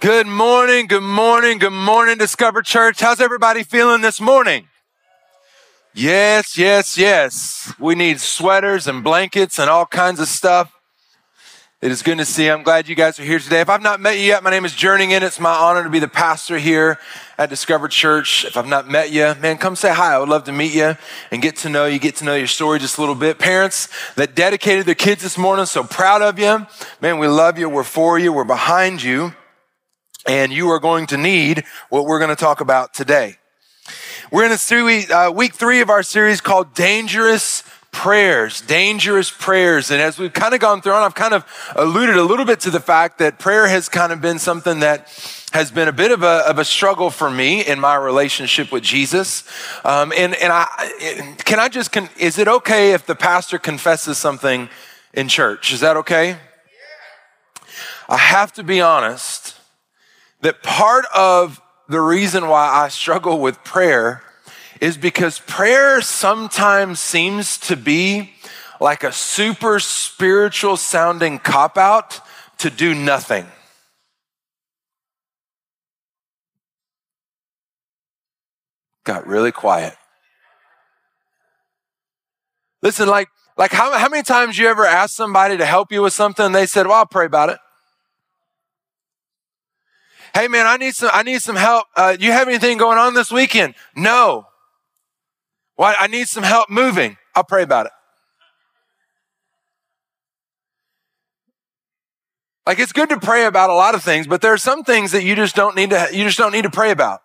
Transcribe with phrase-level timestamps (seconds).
[0.00, 3.00] Good morning, good morning, good morning, Discover Church.
[3.00, 4.66] How's everybody feeling this morning?
[5.92, 7.74] Yes, yes, yes.
[7.78, 10.74] We need sweaters and blankets and all kinds of stuff.
[11.82, 12.52] It is good to see you.
[12.52, 13.60] I'm glad you guys are here today.
[13.60, 15.20] If I've not met you yet, my name is Jernigan.
[15.20, 16.98] It's my honor to be the pastor here
[17.36, 18.46] at Discover Church.
[18.46, 20.14] If I've not met you, man, come say hi.
[20.14, 20.96] I would love to meet you
[21.30, 23.38] and get to know you, get to know your story just a little bit.
[23.38, 26.66] Parents that dedicated their kids this morning, so proud of you.
[27.02, 27.68] Man, we love you.
[27.68, 28.32] We're for you.
[28.32, 29.34] We're behind you.
[30.26, 33.36] And you are going to need what we're going to talk about today.
[34.30, 39.90] We're in a series, uh, week three of our series called Dangerous prayers, dangerous prayers.
[39.90, 41.44] And as we've kind of gone through and I've kind of
[41.74, 45.08] alluded a little bit to the fact that prayer has kind of been something that
[45.52, 48.84] has been a bit of a, of a struggle for me in my relationship with
[48.84, 49.42] Jesus.
[49.84, 54.18] Um, and, and I, can I just, con- is it okay if the pastor confesses
[54.18, 54.68] something
[55.12, 55.72] in church?
[55.72, 56.36] Is that okay?
[58.08, 59.59] I have to be honest
[60.42, 64.22] that part of the reason why I struggle with prayer
[64.80, 68.32] is because prayer sometimes seems to be
[68.80, 72.20] like a super spiritual sounding cop out
[72.58, 73.46] to do nothing.
[79.04, 79.94] Got really quiet.
[82.82, 86.14] Listen, like, like how, how many times you ever asked somebody to help you with
[86.14, 87.58] something and they said, well, I'll pray about it.
[90.34, 91.86] Hey man, I need some, I need some help.
[91.96, 93.74] Uh, you have anything going on this weekend?
[93.96, 94.46] No.
[95.76, 97.16] Well, I need some help moving.
[97.34, 97.92] I'll pray about it.
[102.66, 105.12] Like it's good to pray about a lot of things, but there are some things
[105.12, 107.20] that you just don't need to, you just don't need to pray about.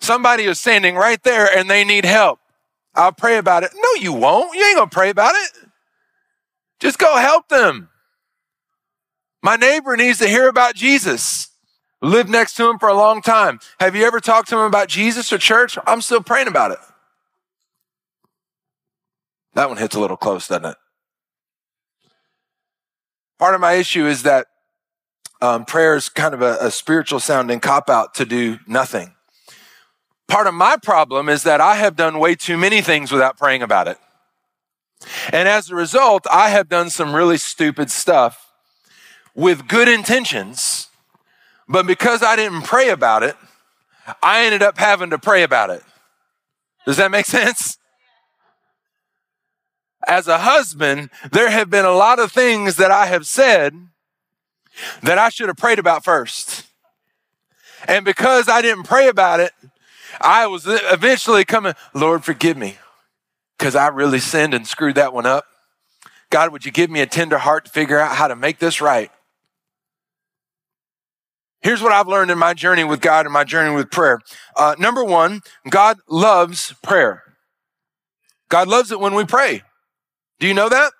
[0.00, 2.40] Somebody is standing right there and they need help.
[2.94, 3.70] I'll pray about it.
[3.74, 4.54] No, you won't.
[4.54, 5.50] You ain't gonna pray about it.
[6.80, 7.88] Just go help them.
[9.42, 11.49] My neighbor needs to hear about Jesus.
[12.02, 13.60] Lived next to him for a long time.
[13.78, 15.76] Have you ever talked to him about Jesus or church?
[15.86, 16.78] I'm still praying about it.
[19.54, 20.76] That one hits a little close, doesn't it?
[23.38, 24.46] Part of my issue is that
[25.42, 29.14] um, prayer is kind of a, a spiritual sounding cop out to do nothing.
[30.28, 33.62] Part of my problem is that I have done way too many things without praying
[33.62, 33.98] about it.
[35.32, 38.52] And as a result, I have done some really stupid stuff
[39.34, 40.89] with good intentions,
[41.70, 43.36] but because I didn't pray about it,
[44.22, 45.82] I ended up having to pray about it.
[46.86, 47.78] Does that make sense?
[50.06, 53.74] as a husband, there have been a lot of things that I have said
[55.02, 56.66] that I should have prayed about first.
[57.86, 59.52] And because I didn't pray about it,
[60.20, 62.76] I was eventually coming, Lord, forgive me,
[63.58, 65.44] because I really sinned and screwed that one up.
[66.30, 68.80] God, would you give me a tender heart to figure out how to make this
[68.80, 69.10] right?
[71.62, 74.20] Here's what I've learned in my journey with God and my journey with prayer.
[74.56, 77.22] Uh, number one, God loves prayer.
[78.48, 79.62] God loves it when we pray.
[80.38, 80.92] Do you know that?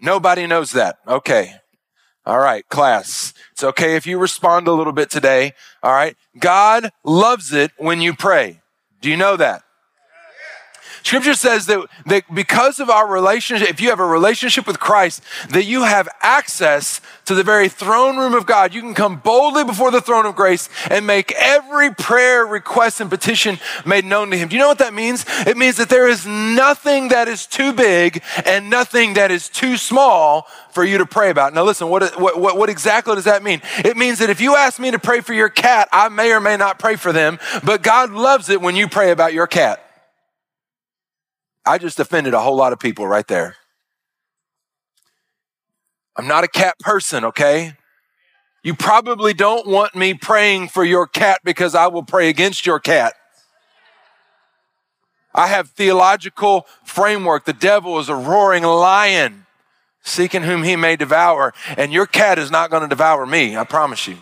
[0.00, 0.96] Nobody knows that.
[1.06, 1.54] Okay.
[2.26, 3.34] All right, class.
[3.52, 5.52] It's okay if you respond a little bit today.
[5.82, 6.16] All right.
[6.38, 8.62] God loves it when you pray.
[9.00, 9.62] Do you know that?
[11.04, 15.22] Scripture says that, that because of our relationship, if you have a relationship with Christ,
[15.50, 18.72] that you have access to the very throne room of God.
[18.72, 23.10] You can come boldly before the throne of grace and make every prayer, request, and
[23.10, 24.48] petition made known to Him.
[24.48, 25.26] Do you know what that means?
[25.46, 29.76] It means that there is nothing that is too big and nothing that is too
[29.76, 31.52] small for you to pray about.
[31.52, 33.60] Now, listen, what, what, what exactly does that mean?
[33.84, 36.40] It means that if you ask me to pray for your cat, I may or
[36.40, 39.83] may not pray for them, but God loves it when you pray about your cat.
[41.66, 43.56] I just offended a whole lot of people right there.
[46.16, 47.74] I'm not a cat person, okay?
[48.62, 52.80] You probably don't want me praying for your cat because I will pray against your
[52.80, 53.14] cat.
[55.34, 57.44] I have theological framework.
[57.44, 59.46] The devil is a roaring lion
[60.04, 63.64] seeking whom he may devour, and your cat is not going to devour me, I
[63.64, 64.18] promise you.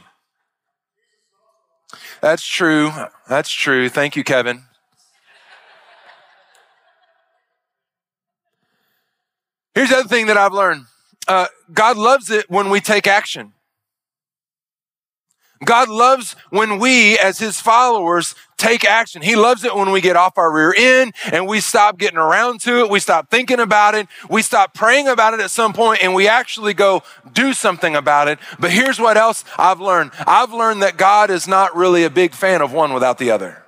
[2.20, 2.92] That's true.
[3.28, 3.88] That's true.
[3.88, 4.62] Thank you, Kevin.
[9.74, 10.86] Here's the other thing that I've learned
[11.28, 13.52] uh, God loves it when we take action.
[15.64, 19.22] God loves when we, as his followers, take action.
[19.22, 22.60] He loves it when we get off our rear end and we stop getting around
[22.62, 22.90] to it.
[22.90, 24.08] We stop thinking about it.
[24.28, 27.02] We stop praying about it at some point and we actually go
[27.32, 28.40] do something about it.
[28.58, 30.10] But here's what else I've learned.
[30.26, 33.64] I've learned that God is not really a big fan of one without the other.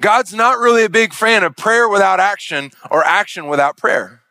[0.00, 4.21] God's not really a big fan of prayer without action or action without prayer.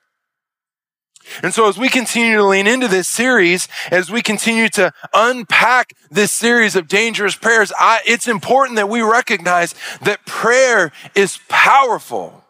[1.43, 5.93] And so as we continue to lean into this series, as we continue to unpack
[6.09, 12.43] this series of dangerous prayers, I, it's important that we recognize that prayer is powerful.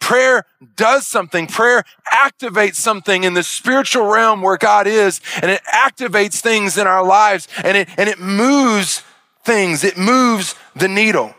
[0.00, 0.46] Prayer
[0.76, 1.46] does something.
[1.46, 6.86] Prayer activates something in the spiritual realm where God is, and it activates things in
[6.86, 9.02] our lives, and it, and it moves
[9.44, 9.84] things.
[9.84, 11.34] It moves the needle.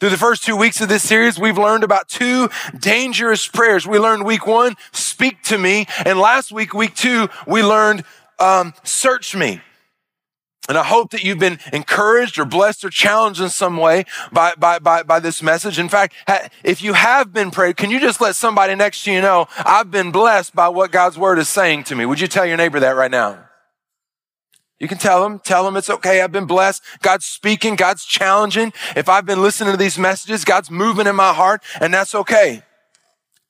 [0.00, 3.86] Through the first two weeks of this series, we've learned about two dangerous prayers.
[3.86, 5.86] We learned week one, speak to me.
[6.04, 8.04] And last week, week two, we learned,
[8.40, 9.60] um, search me.
[10.68, 14.54] And I hope that you've been encouraged or blessed or challenged in some way by,
[14.58, 15.78] by, by, by this message.
[15.78, 16.14] In fact,
[16.64, 19.90] if you have been prayed, can you just let somebody next to you know, I've
[19.90, 22.04] been blessed by what God's word is saying to me?
[22.04, 23.44] Would you tell your neighbor that right now?
[24.80, 26.20] You can tell them, tell them it's okay.
[26.20, 26.82] I've been blessed.
[27.00, 27.76] God's speaking.
[27.76, 28.72] God's challenging.
[28.96, 32.62] If I've been listening to these messages, God's moving in my heart and that's okay.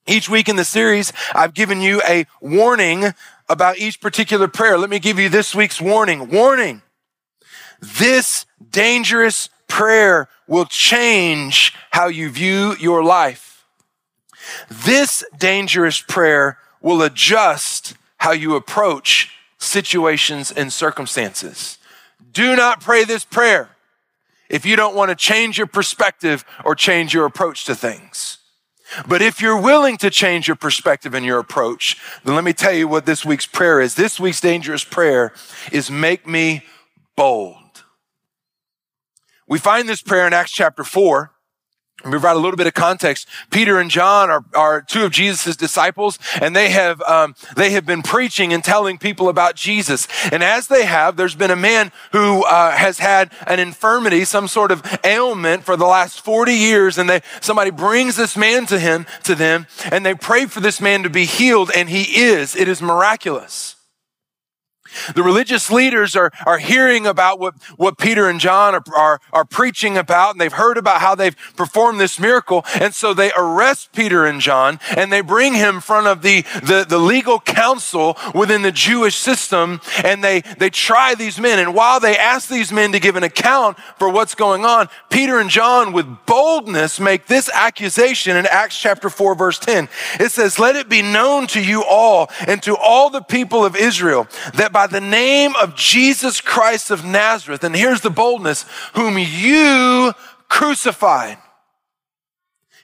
[0.06, 3.14] Each week in the series, I've given you a warning
[3.48, 4.76] about each particular prayer.
[4.76, 6.30] Let me give you this week's warning.
[6.30, 6.82] Warning.
[7.80, 13.64] This dangerous prayer will change how you view your life.
[14.68, 19.33] This dangerous prayer will adjust how you approach
[19.64, 21.78] situations and circumstances.
[22.32, 23.70] Do not pray this prayer
[24.48, 28.38] if you don't want to change your perspective or change your approach to things.
[29.08, 32.72] But if you're willing to change your perspective and your approach, then let me tell
[32.72, 33.94] you what this week's prayer is.
[33.94, 35.32] This week's dangerous prayer
[35.72, 36.62] is make me
[37.16, 37.56] bold.
[39.48, 41.33] We find this prayer in Acts chapter 4.
[42.04, 43.28] We provide a little bit of context.
[43.50, 47.86] Peter and John are, are two of Jesus' disciples, and they have um, they have
[47.86, 50.06] been preaching and telling people about Jesus.
[50.30, 54.48] And as they have, there's been a man who uh, has had an infirmity, some
[54.48, 56.98] sort of ailment, for the last forty years.
[56.98, 60.80] And they somebody brings this man to him to them, and they pray for this
[60.80, 62.54] man to be healed, and he is.
[62.54, 63.76] It is miraculous.
[65.14, 69.44] The religious leaders are, are hearing about what, what Peter and John are, are, are
[69.44, 72.64] preaching about, and they've heard about how they've performed this miracle.
[72.80, 76.42] And so they arrest Peter and John and they bring him in front of the,
[76.62, 81.58] the, the legal council within the Jewish system, and they, they try these men.
[81.58, 85.38] And while they ask these men to give an account for what's going on, Peter
[85.38, 89.88] and John, with boldness, make this accusation in Acts chapter 4, verse 10.
[90.20, 93.76] It says, Let it be known to you all and to all the people of
[93.76, 98.66] Israel that by by the name of Jesus Christ of Nazareth, and here's the boldness,
[98.92, 100.12] whom you
[100.50, 101.38] crucified.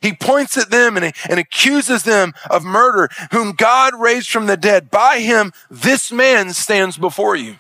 [0.00, 4.56] He points at them and, and accuses them of murder, whom God raised from the
[4.56, 4.91] dead.
[4.91, 7.56] By him, this man stands before you.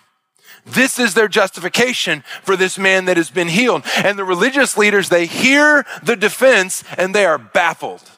[0.64, 3.82] This is their justification for this man that has been healed.
[3.96, 8.08] And the religious leaders, they hear the defense and they are baffled.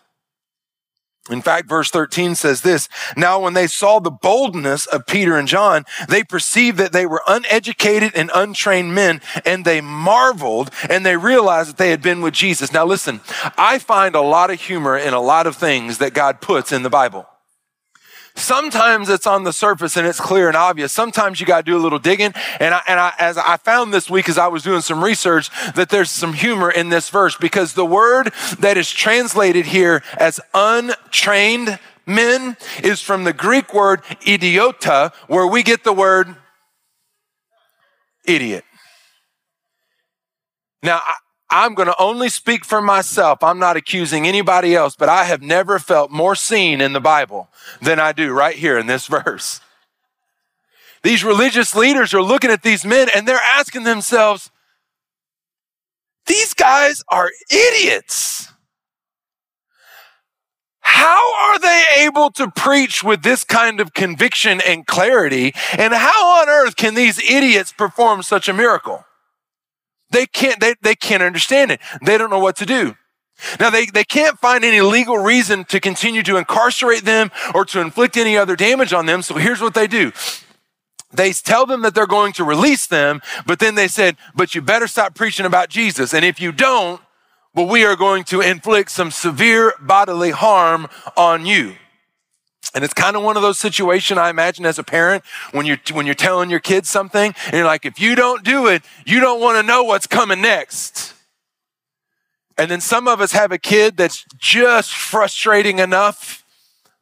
[1.30, 5.46] In fact, verse 13 says this Now, when they saw the boldness of Peter and
[5.46, 11.16] John, they perceived that they were uneducated and untrained men, and they marveled and they
[11.16, 12.72] realized that they had been with Jesus.
[12.72, 13.20] Now, listen,
[13.56, 16.82] I find a lot of humor in a lot of things that God puts in
[16.82, 17.26] the Bible.
[18.34, 20.92] Sometimes it's on the surface and it's clear and obvious.
[20.92, 22.32] Sometimes you got to do a little digging.
[22.60, 25.50] And I, and I, as I found this week as I was doing some research
[25.74, 30.40] that there's some humor in this verse because the word that is translated here as
[30.54, 36.34] untrained men is from the Greek word idiota, where we get the word
[38.24, 38.64] idiot.
[40.82, 41.00] Now,
[41.52, 43.42] I'm going to only speak for myself.
[43.42, 47.48] I'm not accusing anybody else, but I have never felt more seen in the Bible
[47.82, 49.60] than I do right here in this verse.
[51.02, 54.50] These religious leaders are looking at these men and they're asking themselves,
[56.26, 58.48] these guys are idiots.
[60.80, 65.52] How are they able to preach with this kind of conviction and clarity?
[65.76, 69.04] And how on earth can these idiots perform such a miracle?
[70.12, 71.80] They can't, they, they can't understand it.
[72.04, 72.96] They don't know what to do.
[73.58, 77.80] Now they, they can't find any legal reason to continue to incarcerate them or to
[77.80, 79.22] inflict any other damage on them.
[79.22, 80.12] So here's what they do.
[81.12, 84.62] They tell them that they're going to release them, but then they said, but you
[84.62, 86.14] better stop preaching about Jesus.
[86.14, 87.00] And if you don't,
[87.54, 91.74] well, we are going to inflict some severe bodily harm on you.
[92.74, 95.78] And it's kind of one of those situations I imagine as a parent when you're,
[95.92, 99.20] when you're telling your kids something and you're like, if you don't do it, you
[99.20, 101.12] don't want to know what's coming next.
[102.56, 106.44] And then some of us have a kid that's just frustrating enough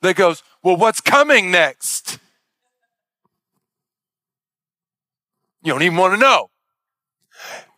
[0.01, 2.19] that goes, well, what's coming next?
[5.63, 6.51] You don't even want to know.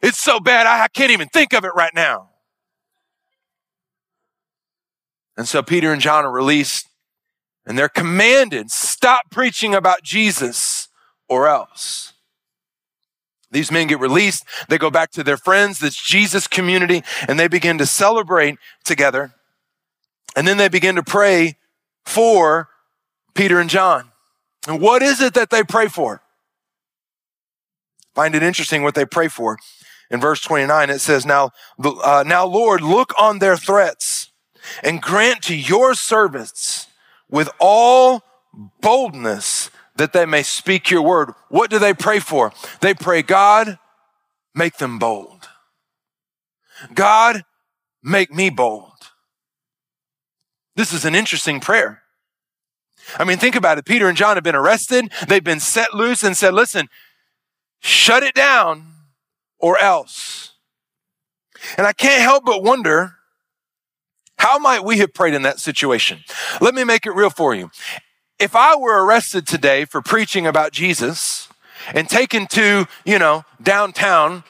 [0.00, 2.30] It's so bad, I can't even think of it right now.
[5.36, 6.88] And so Peter and John are released
[7.66, 10.88] And they're commanded, stop preaching about Jesus
[11.28, 12.12] or else.
[13.52, 14.44] These men get released.
[14.68, 19.34] They go back to their friends, this Jesus community, and they begin to celebrate together.
[20.34, 21.58] And then they begin to pray
[22.04, 22.70] for
[23.34, 24.10] Peter and John.
[24.66, 26.22] And what is it that they pray for?
[28.14, 29.58] Find it interesting what they pray for.
[30.10, 31.50] In verse 29, it says, Now,
[31.82, 34.30] uh, now Lord, look on their threats
[34.82, 36.86] and grant to your servants
[37.32, 38.22] with all
[38.80, 41.32] boldness that they may speak your word.
[41.48, 42.52] What do they pray for?
[42.80, 43.78] They pray, God,
[44.54, 45.48] make them bold.
[46.94, 47.42] God,
[48.02, 48.92] make me bold.
[50.76, 52.02] This is an interesting prayer.
[53.18, 53.84] I mean, think about it.
[53.84, 55.10] Peter and John have been arrested.
[55.26, 56.88] They've been set loose and said, listen,
[57.80, 58.92] shut it down
[59.58, 60.52] or else.
[61.76, 63.16] And I can't help but wonder,
[64.42, 66.24] how might we have prayed in that situation?
[66.60, 67.70] Let me make it real for you.
[68.40, 71.48] If I were arrested today for preaching about Jesus
[71.94, 74.42] and taken to, you know, downtown,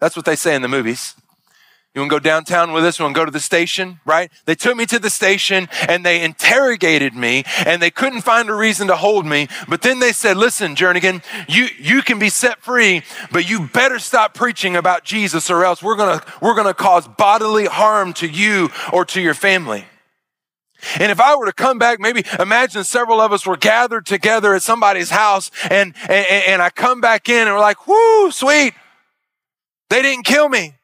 [0.00, 1.14] that's what they say in the movies.
[1.94, 2.98] You want to go downtown with us?
[2.98, 4.28] You want to go to the station, right?
[4.46, 8.54] They took me to the station and they interrogated me and they couldn't find a
[8.54, 9.46] reason to hold me.
[9.68, 14.00] But then they said, listen, Jernigan, you, you can be set free, but you better
[14.00, 18.12] stop preaching about Jesus or else we're going to, we're going to cause bodily harm
[18.14, 19.84] to you or to your family.
[20.98, 24.52] And if I were to come back, maybe imagine several of us were gathered together
[24.56, 28.74] at somebody's house and, and, and I come back in and we're like, whoo, sweet.
[29.90, 30.74] They didn't kill me.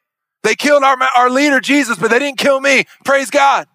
[0.42, 2.84] They killed our, our leader, Jesus, but they didn't kill me.
[3.04, 3.66] Praise God.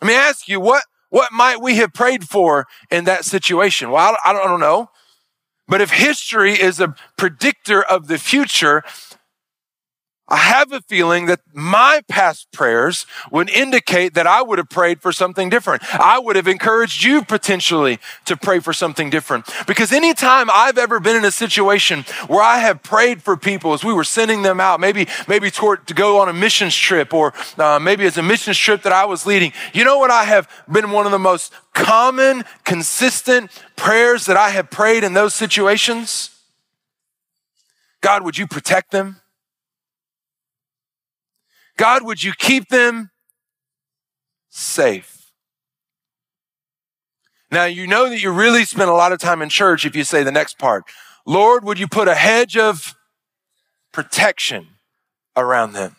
[0.00, 3.90] Let me ask you, what, what might we have prayed for in that situation?
[3.90, 4.90] Well, I don't, I don't know.
[5.66, 8.82] But if history is a predictor of the future,
[10.30, 15.00] I have a feeling that my past prayers would indicate that I would have prayed
[15.00, 15.82] for something different.
[15.94, 19.48] I would have encouraged you potentially to pray for something different.
[19.66, 23.82] Because anytime I've ever been in a situation where I have prayed for people as
[23.82, 27.32] we were sending them out, maybe, maybe toward, to go on a missions trip or
[27.56, 30.46] uh, maybe it's a missions trip that I was leading, you know what I have
[30.70, 36.38] been one of the most common, consistent prayers that I have prayed in those situations?
[38.02, 39.22] God, would you protect them?
[41.78, 43.10] God, would you keep them
[44.50, 45.32] safe?
[47.50, 50.04] Now, you know that you really spend a lot of time in church if you
[50.04, 50.84] say the next part.
[51.24, 52.94] Lord, would you put a hedge of
[53.92, 54.66] protection
[55.34, 55.96] around them?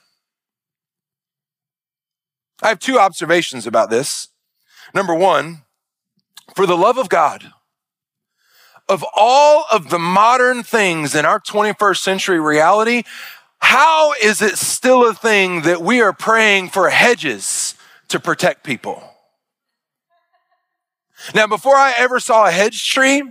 [2.62, 4.28] I have two observations about this.
[4.94, 5.64] Number one,
[6.56, 7.54] for the love of God,
[8.90, 13.04] of all of the modern things in our 21st century reality,
[13.60, 17.76] how is it still a thing that we are praying for hedges
[18.08, 19.04] to protect people?
[21.36, 23.22] Now, before I ever saw a hedge tree,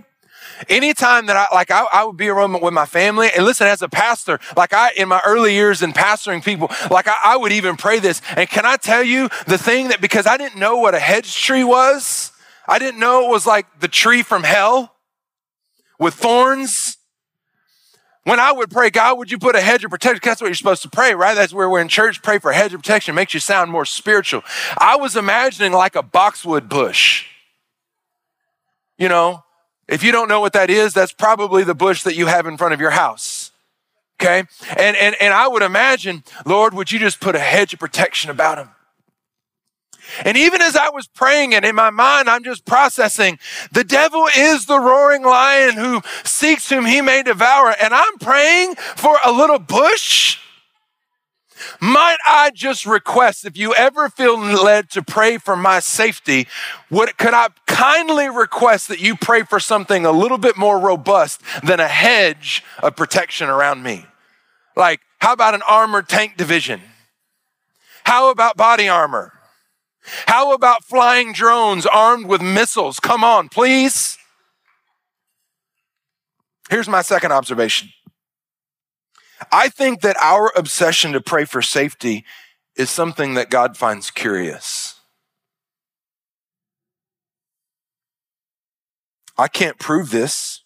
[0.67, 3.81] anytime that I like I, I, would be around with my family and listen as
[3.81, 7.53] a pastor like I in my early years in pastoring people like I, I would
[7.53, 10.77] even pray this and can I tell you the thing that because I didn't know
[10.77, 12.33] what a hedge tree was
[12.67, 14.95] I didn't know it was like the tree from hell
[15.97, 16.97] with thorns
[18.25, 20.21] when I would pray, God, would you put a hedge of protection?
[20.23, 21.33] That's what you're supposed to pray, right?
[21.33, 22.21] That's where we're in church.
[22.21, 23.13] Pray for a hedge of protection.
[23.13, 24.43] It makes you sound more spiritual.
[24.77, 27.25] I was imagining like a boxwood bush.
[28.97, 29.43] You know,
[29.87, 32.57] if you don't know what that is, that's probably the bush that you have in
[32.57, 33.51] front of your house.
[34.21, 34.43] Okay.
[34.77, 38.29] And, and, and I would imagine, Lord, would you just put a hedge of protection
[38.29, 38.69] about them?
[40.25, 43.39] And even as I was praying and in my mind, I'm just processing
[43.71, 47.75] the devil is the roaring lion who seeks whom he may devour.
[47.81, 50.39] And I'm praying for a little bush.
[51.81, 56.47] Might I just request if you ever feel led to pray for my safety,
[56.89, 61.41] would, could I kindly request that you pray for something a little bit more robust
[61.63, 64.05] than a hedge of protection around me?
[64.75, 66.81] Like, how about an armored tank division?
[68.03, 69.33] How about body armor?
[70.01, 72.99] How about flying drones armed with missiles?
[72.99, 74.17] Come on, please.
[76.69, 77.89] Here's my second observation.
[79.51, 82.25] I think that our obsession to pray for safety
[82.75, 84.99] is something that God finds curious.
[89.37, 90.63] I can't prove this,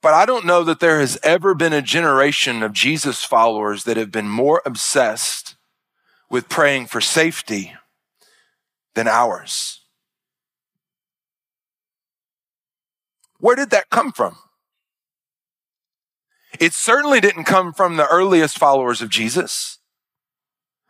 [0.00, 3.96] but I don't know that there has ever been a generation of Jesus followers that
[3.96, 5.49] have been more obsessed
[6.30, 7.74] with praying for safety
[8.94, 9.82] than ours.
[13.38, 14.36] Where did that come from?
[16.60, 19.79] It certainly didn't come from the earliest followers of Jesus.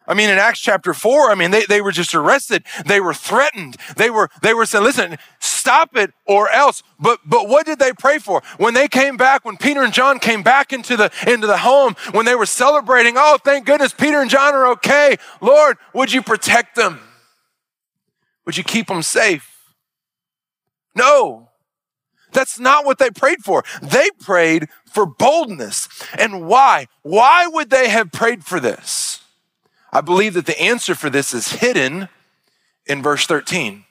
[0.07, 2.65] I mean, in Acts chapter four, I mean, they, they were just arrested.
[2.85, 3.77] They were threatened.
[3.97, 6.83] They were, they were saying, listen, stop it or else.
[6.99, 8.43] But, but what did they pray for?
[8.57, 11.95] When they came back, when Peter and John came back into the, into the home,
[12.13, 15.17] when they were celebrating, oh, thank goodness Peter and John are okay.
[15.41, 17.01] Lord, would you protect them?
[18.47, 19.75] Would you keep them safe?
[20.97, 21.51] No.
[22.33, 23.65] That's not what they prayed for.
[23.83, 25.89] They prayed for boldness.
[26.19, 26.87] And why?
[27.03, 29.21] Why would they have prayed for this?
[29.93, 32.09] I believe that the answer for this is hidden
[32.87, 33.85] in verse 13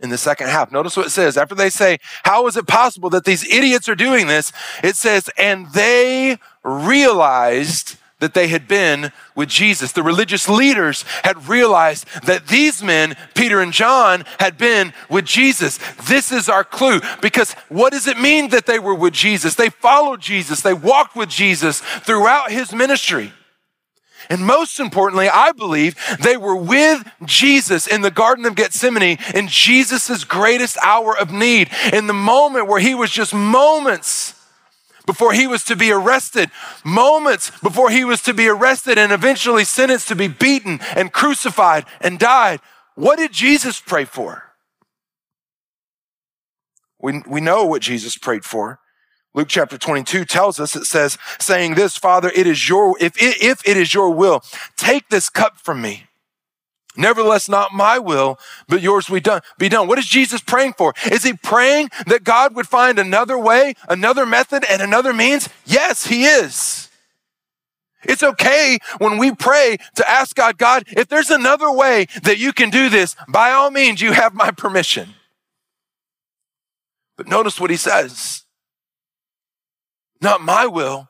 [0.00, 0.70] in the second half.
[0.70, 1.36] Notice what it says.
[1.36, 4.52] After they say, How is it possible that these idiots are doing this?
[4.82, 9.92] It says, And they realized that they had been with Jesus.
[9.92, 15.78] The religious leaders had realized that these men, Peter and John, had been with Jesus.
[16.08, 19.54] This is our clue because what does it mean that they were with Jesus?
[19.54, 23.32] They followed Jesus, they walked with Jesus throughout his ministry.
[24.28, 29.48] And most importantly, I believe they were with Jesus in the Garden of Gethsemane in
[29.48, 34.34] Jesus' greatest hour of need, in the moment where he was just moments
[35.06, 36.50] before he was to be arrested,
[36.84, 41.86] moments before he was to be arrested and eventually sentenced to be beaten and crucified
[42.02, 42.60] and died.
[42.94, 44.42] What did Jesus pray for?
[47.00, 48.80] We, we know what Jesus prayed for.
[49.34, 53.42] Luke chapter 22 tells us, it says, saying this, Father, it is your, if it,
[53.42, 54.42] if it is your will,
[54.76, 56.04] take this cup from me.
[56.96, 59.40] Nevertheless, not my will, but yours be done.
[59.56, 59.86] Be done.
[59.86, 60.94] What is Jesus praying for?
[61.12, 65.48] Is he praying that God would find another way, another method, and another means?
[65.64, 66.88] Yes, he is.
[68.02, 72.52] It's okay when we pray to ask God, God, if there's another way that you
[72.52, 75.10] can do this, by all means, you have my permission.
[77.16, 78.44] But notice what he says.
[80.20, 81.08] Not my will,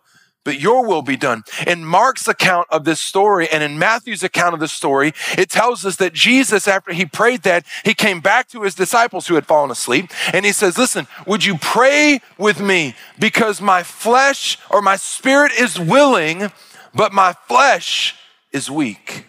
[0.48, 1.42] but your will be done.
[1.66, 5.84] In Mark's account of this story and in Matthew's account of the story, it tells
[5.84, 9.44] us that Jesus, after he prayed that, he came back to his disciples who had
[9.44, 12.94] fallen asleep and he says, Listen, would you pray with me?
[13.18, 16.50] Because my flesh or my spirit is willing,
[16.94, 18.14] but my flesh
[18.50, 19.26] is weak.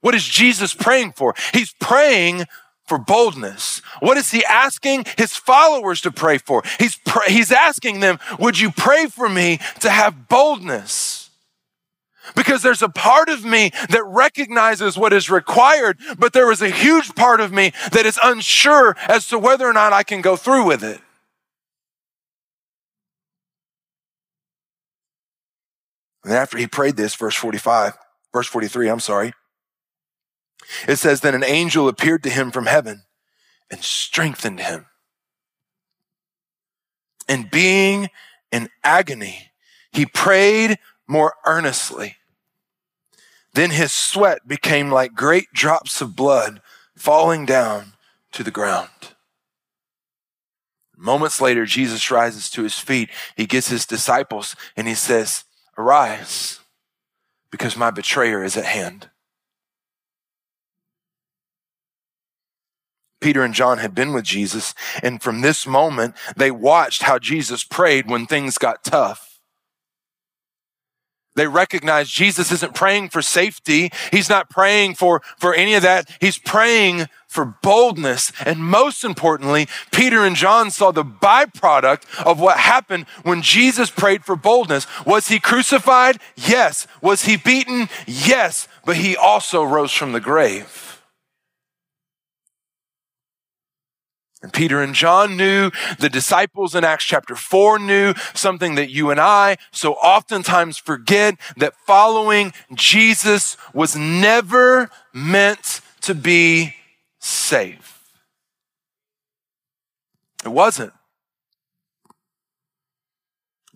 [0.00, 1.34] What is Jesus praying for?
[1.52, 2.46] He's praying
[2.86, 3.80] for boldness.
[4.00, 6.62] What is he asking his followers to pray for?
[6.78, 11.30] He's, pr- he's asking them, would you pray for me to have boldness?
[12.36, 16.70] Because there's a part of me that recognizes what is required, but there is a
[16.70, 20.36] huge part of me that is unsure as to whether or not I can go
[20.36, 21.00] through with it.
[26.24, 27.98] And after he prayed this, verse 45,
[28.32, 29.32] verse 43, I'm sorry,
[30.88, 33.02] it says, Then an angel appeared to him from heaven
[33.70, 34.86] and strengthened him.
[37.28, 38.10] And being
[38.50, 39.52] in agony,
[39.92, 42.16] he prayed more earnestly.
[43.54, 46.60] Then his sweat became like great drops of blood
[46.96, 47.94] falling down
[48.32, 48.88] to the ground.
[50.96, 53.10] Moments later, Jesus rises to his feet.
[53.36, 55.44] He gets his disciples and he says,
[55.76, 56.60] Arise,
[57.50, 59.10] because my betrayer is at hand.
[63.22, 64.74] Peter and John had been with Jesus.
[65.02, 69.32] And from this moment, they watched how Jesus prayed when things got tough.
[71.34, 73.90] They recognized Jesus isn't praying for safety.
[74.10, 76.10] He's not praying for, for any of that.
[76.20, 78.32] He's praying for boldness.
[78.44, 84.26] And most importantly, Peter and John saw the byproduct of what happened when Jesus prayed
[84.26, 84.86] for boldness.
[85.06, 86.18] Was he crucified?
[86.36, 86.86] Yes.
[87.00, 87.88] Was he beaten?
[88.06, 88.68] Yes.
[88.84, 90.91] But he also rose from the grave.
[94.42, 99.10] And Peter and John knew, the disciples in Acts chapter 4 knew something that you
[99.10, 106.74] and I so oftentimes forget that following Jesus was never meant to be
[107.20, 108.02] safe.
[110.44, 110.92] It wasn't.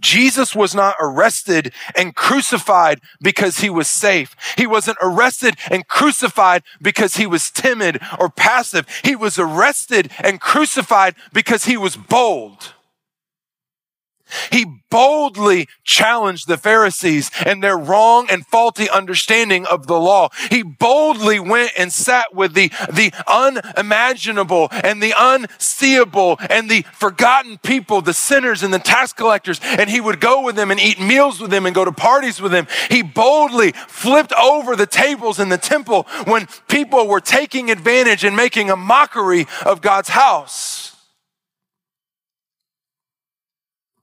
[0.07, 4.37] Jesus was not arrested and crucified because he was safe.
[4.57, 8.87] He wasn't arrested and crucified because he was timid or passive.
[9.03, 12.76] He was arrested and crucified because he was bold.
[14.51, 20.31] He boldly challenged the Pharisees and their wrong and faulty understanding of the law.
[20.51, 27.59] He boldly went and sat with the, the unimaginable and the unseeable and the forgotten
[27.59, 31.01] people, the sinners and the tax collectors, and he would go with them and eat
[31.01, 32.67] meals with them and go to parties with them.
[32.91, 38.37] He boldly flipped over the tables in the temple when people were taking advantage and
[38.37, 40.76] making a mockery of God's house.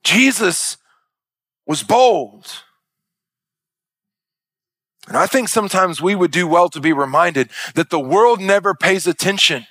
[0.04, 0.76] Jesus
[1.66, 2.46] was bold.
[5.08, 8.74] And I think sometimes we would do well to be reminded that the world never
[8.74, 9.66] pays attention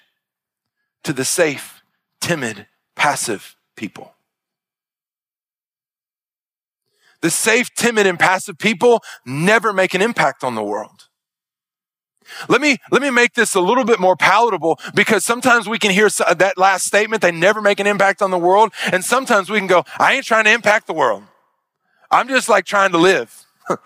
[1.04, 1.82] to the safe,
[2.22, 4.14] timid, passive people.
[7.22, 11.08] The safe, timid, and passive people never make an impact on the world.
[12.50, 15.92] Let me, let me make this a little bit more palatable because sometimes we can
[15.92, 18.74] hear uh, that last statement, they never make an impact on the world.
[18.92, 21.24] And sometimes we can go, I ain't trying to impact the world.
[22.12, 23.46] I'm just like trying to live.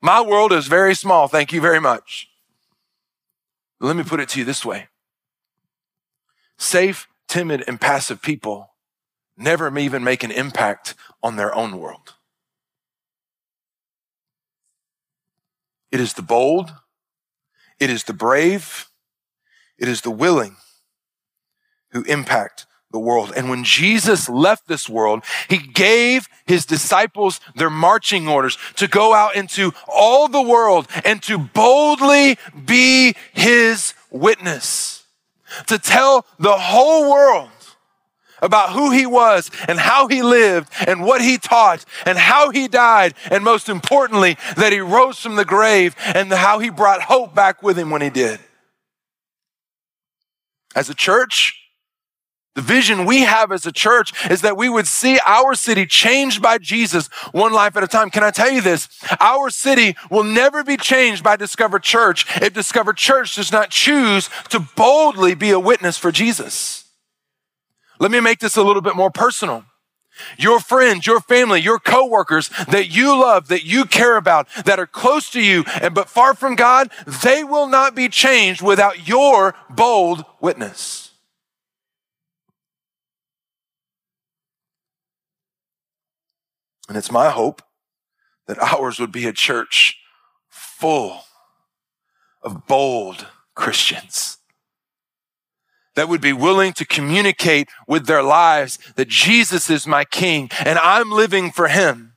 [0.00, 1.28] My world is very small.
[1.28, 2.28] Thank you very much.
[3.80, 4.88] Let me put it to you this way.
[6.58, 8.70] Safe, timid, and passive people
[9.36, 12.14] never even make an impact on their own world.
[15.90, 16.74] It is the bold,
[17.78, 18.88] it is the brave,
[19.78, 20.56] it is the willing
[21.90, 23.32] who impact the world.
[23.36, 29.14] And when Jesus left this world, he gave his disciples their marching orders to go
[29.14, 35.04] out into all the world and to boldly be his witness,
[35.66, 37.50] to tell the whole world
[38.42, 42.68] about who he was and how he lived and what he taught and how he
[42.68, 43.14] died.
[43.30, 47.62] And most importantly, that he rose from the grave and how he brought hope back
[47.62, 48.40] with him when he did.
[50.74, 51.66] As a church,
[52.56, 56.40] the vision we have as a church is that we would see our city changed
[56.40, 58.08] by Jesus one life at a time.
[58.08, 58.88] Can I tell you this?
[59.20, 64.30] Our city will never be changed by Discover Church if Discover Church does not choose
[64.48, 66.85] to boldly be a witness for Jesus.
[67.98, 69.64] Let me make this a little bit more personal.
[70.38, 74.86] Your friends, your family, your coworkers that you love, that you care about, that are
[74.86, 76.90] close to you, and but far from God,
[77.22, 81.10] they will not be changed without your bold witness.
[86.88, 87.62] And it's my hope
[88.46, 89.98] that ours would be a church
[90.48, 91.24] full
[92.42, 94.35] of bold Christians
[95.96, 100.78] that would be willing to communicate with their lives that Jesus is my king and
[100.78, 102.12] I'm living for him.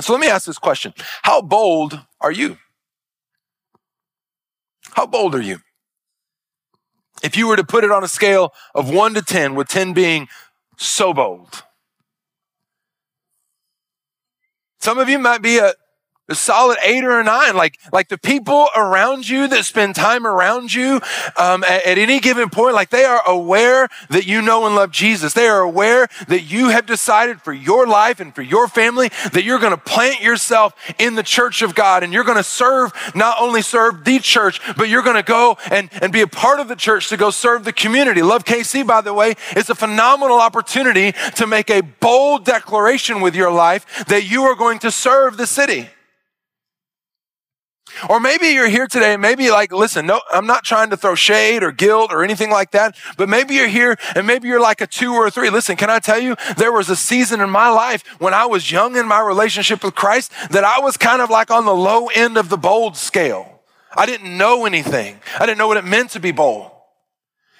[0.00, 0.94] So let me ask this question.
[1.22, 2.56] How bold are you?
[4.92, 5.58] How bold are you?
[7.22, 9.92] If you were to put it on a scale of one to 10, with 10
[9.92, 10.28] being
[10.76, 11.64] so bold.
[14.80, 15.74] Some of you might be a,
[16.28, 17.56] a solid eight or a nine.
[17.56, 21.00] Like, like the people around you that spend time around you
[21.36, 24.92] um, at, at, any given point, like they are aware that you know and love
[24.92, 25.32] Jesus.
[25.32, 29.42] They are aware that you have decided for your life and for your family that
[29.42, 32.92] you're going to plant yourself in the church of God and you're going to serve,
[33.14, 36.60] not only serve the church, but you're going to go and, and be a part
[36.60, 38.22] of the church to go serve the community.
[38.22, 43.34] Love KC, by the way, is a phenomenal opportunity to make a bold declaration with
[43.34, 45.88] your life that you are going to serve the city.
[48.08, 51.14] Or maybe you're here today and maybe like, listen, no, I'm not trying to throw
[51.14, 54.80] shade or guilt or anything like that, but maybe you're here and maybe you're like
[54.80, 55.50] a two or a three.
[55.50, 58.70] Listen, can I tell you, there was a season in my life when I was
[58.70, 62.08] young in my relationship with Christ that I was kind of like on the low
[62.08, 63.60] end of the bold scale.
[63.94, 65.20] I didn't know anything.
[65.38, 66.70] I didn't know what it meant to be bold.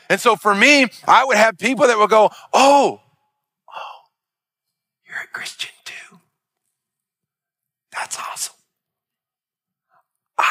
[0.09, 3.01] And so for me, I would have people that would go, Oh,
[3.69, 4.01] oh,
[5.07, 6.21] you're a Christian too.
[7.93, 8.52] That's awesome.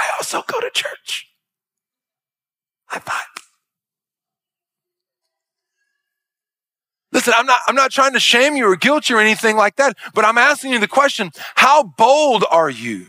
[0.02, 1.28] I also go to church.
[2.88, 3.22] High five.
[7.12, 9.76] Listen, I'm not, I'm not trying to shame you or guilt you or anything like
[9.76, 13.08] that, but I'm asking you the question, how bold are you?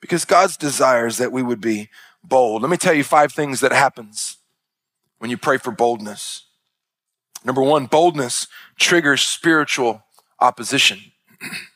[0.00, 1.88] Because God's desires that we would be
[2.22, 2.62] bold.
[2.62, 4.38] Let me tell you five things that happens
[5.18, 6.46] when you pray for boldness.
[7.44, 8.48] Number one, boldness
[8.78, 10.02] triggers spiritual
[10.40, 10.98] opposition.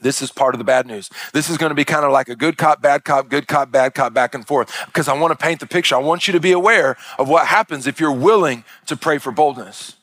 [0.00, 1.10] This is part of the bad news.
[1.32, 3.70] This is going to be kind of like a good cop, bad cop, good cop,
[3.70, 4.86] bad cop, back and forth.
[4.86, 5.94] Because I want to paint the picture.
[5.94, 9.30] I want you to be aware of what happens if you're willing to pray for
[9.30, 9.96] boldness.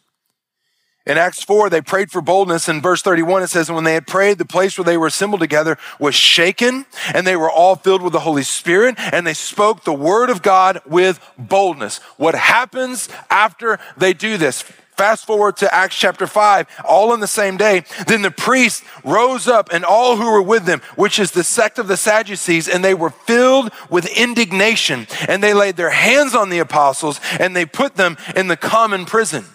[1.07, 2.67] In Acts 4, they prayed for boldness.
[2.67, 5.07] In verse 31, it says, And when they had prayed, the place where they were
[5.07, 9.33] assembled together was shaken, and they were all filled with the Holy Spirit, and they
[9.33, 11.99] spoke the word of God with boldness.
[12.17, 14.65] What happens after they do this?
[14.97, 17.83] Fast forward to Acts chapter 5, all on the same day.
[18.07, 21.77] Then the priest rose up and all who were with them, which is the sect
[21.77, 25.05] of the Sadducees, and they were filled with indignation.
[25.27, 29.05] And they laid their hands on the apostles and they put them in the common
[29.05, 29.45] prison.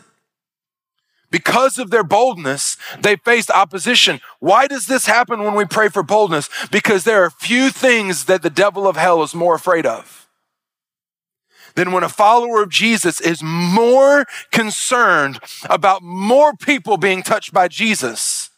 [1.32, 4.20] Because of their boldness, they faced opposition.
[4.38, 6.48] Why does this happen when we pray for boldness?
[6.70, 10.21] Because there are few things that the devil of hell is more afraid of
[11.74, 17.68] than when a follower of Jesus is more concerned about more people being touched by
[17.68, 18.50] Jesus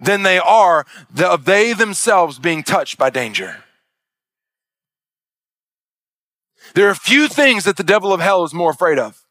[0.00, 0.84] than they are
[1.18, 3.64] of they themselves being touched by danger.
[6.74, 9.21] There are few things that the devil of hell is more afraid of.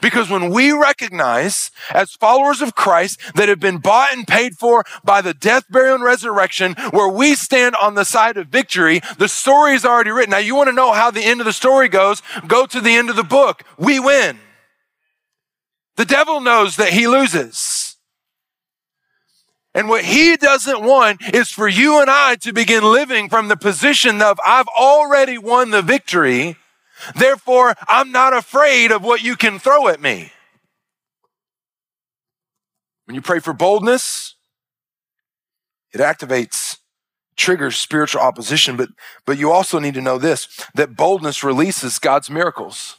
[0.00, 4.84] Because when we recognize as followers of Christ that have been bought and paid for
[5.04, 9.28] by the death, burial, and resurrection, where we stand on the side of victory, the
[9.28, 10.30] story is already written.
[10.30, 12.22] Now, you want to know how the end of the story goes?
[12.46, 13.62] Go to the end of the book.
[13.78, 14.38] We win.
[15.96, 17.96] The devil knows that he loses.
[19.74, 23.56] And what he doesn't want is for you and I to begin living from the
[23.56, 26.56] position of I've already won the victory
[27.14, 30.32] Therefore, I'm not afraid of what you can throw at me.
[33.06, 34.34] When you pray for boldness,
[35.92, 36.78] it activates,
[37.36, 38.88] triggers spiritual opposition, but,
[39.26, 42.96] but you also need to know this that boldness releases God's miracles.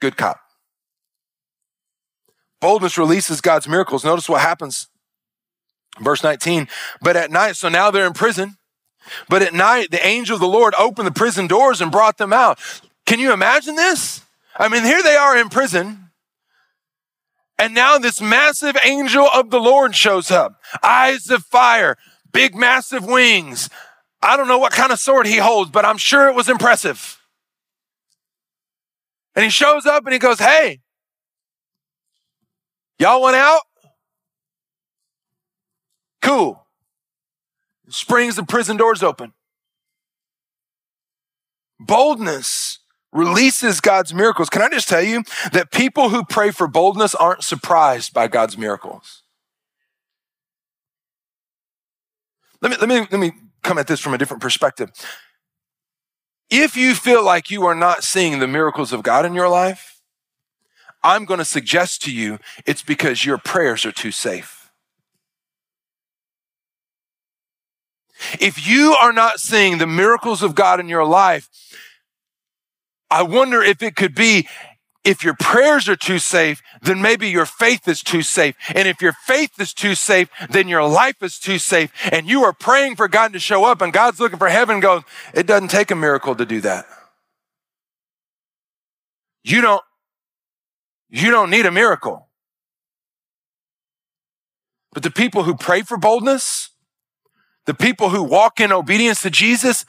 [0.00, 0.40] Good cop.
[2.60, 4.04] Boldness releases God's miracles.
[4.04, 4.88] Notice what happens.
[6.00, 6.68] Verse 19.
[7.00, 8.56] But at night, so now they're in prison.
[9.28, 12.32] But at night, the angel of the Lord opened the prison doors and brought them
[12.32, 12.58] out.
[13.06, 14.22] Can you imagine this?
[14.56, 16.10] I mean, here they are in prison.
[17.58, 20.60] And now this massive angel of the Lord shows up.
[20.82, 21.96] Eyes of fire,
[22.32, 23.68] big, massive wings.
[24.22, 27.20] I don't know what kind of sword he holds, but I'm sure it was impressive.
[29.34, 30.80] And he shows up and he goes, Hey,
[32.98, 33.62] y'all went out?
[36.22, 36.66] Cool
[37.90, 39.32] springs the prison doors open.
[41.78, 42.78] Boldness
[43.12, 44.48] releases God's miracles.
[44.48, 48.56] Can I just tell you that people who pray for boldness aren't surprised by God's
[48.56, 49.22] miracles?
[52.62, 54.90] Let me, let me, let me come at this from a different perspective.
[56.50, 60.00] If you feel like you are not seeing the miracles of God in your life,
[61.02, 64.59] I'm going to suggest to you it's because your prayers are too safe.
[68.38, 71.48] If you are not seeing the miracles of God in your life,
[73.10, 74.46] I wonder if it could be
[75.02, 78.54] if your prayers are too safe, then maybe your faith is too safe.
[78.74, 81.90] And if your faith is too safe, then your life is too safe.
[82.12, 85.02] And you are praying for God to show up and God's looking for heaven goes,
[85.32, 86.86] it doesn't take a miracle to do that.
[89.42, 89.82] You don't,
[91.08, 92.28] you don't need a miracle.
[94.92, 96.69] But the people who pray for boldness,
[97.70, 99.84] the people who walk in obedience to Jesus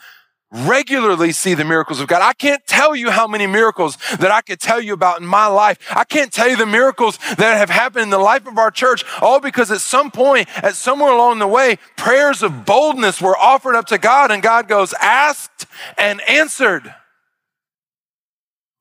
[0.52, 2.22] regularly see the miracles of God.
[2.22, 5.48] I can't tell you how many miracles that I could tell you about in my
[5.48, 5.80] life.
[5.89, 9.04] I can't tell you the miracles that have happened in the life of our church,
[9.20, 13.74] all because at some point, at somewhere along the way, prayers of boldness were offered
[13.74, 15.65] up to God and God goes, asked
[15.98, 16.94] and answered.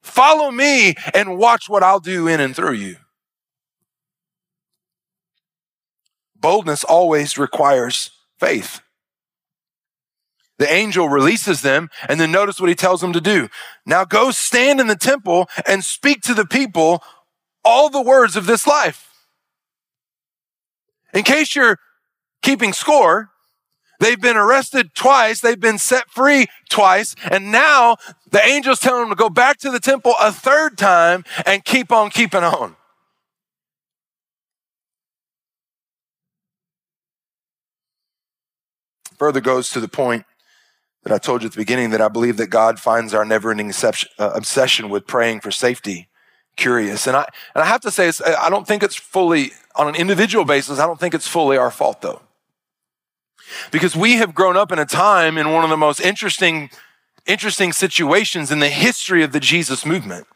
[0.03, 2.97] Follow me and watch what I'll do in and through you.
[6.39, 8.83] Boldness always requires faith.
[10.61, 13.49] The angel releases them, and then notice what he tells them to do.
[13.87, 17.03] Now go stand in the temple and speak to the people
[17.65, 19.09] all the words of this life.
[21.15, 21.79] In case you're
[22.43, 23.31] keeping score,
[24.01, 27.97] they've been arrested twice, they've been set free twice, and now
[28.31, 31.91] the angel's telling them to go back to the temple a third time and keep
[31.91, 32.77] on keeping on.
[39.17, 40.27] Further goes to the point
[41.03, 43.51] that I told you at the beginning that I believe that God finds our never
[43.51, 46.09] ending uh, obsession with praying for safety
[46.57, 47.07] curious.
[47.07, 50.45] And I, and I have to say, I don't think it's fully, on an individual
[50.45, 52.23] basis, I don't think it's fully our fault though.
[53.73, 56.71] Because we have grown up in a time in one of the most interesting,
[57.27, 60.27] interesting situations in the history of the Jesus movement.